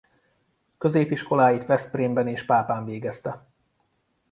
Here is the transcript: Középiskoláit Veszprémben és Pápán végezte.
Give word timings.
Középiskoláit 0.77 1.65
Veszprémben 1.65 2.27
és 2.27 2.45
Pápán 2.45 2.85
végezte. 2.85 3.45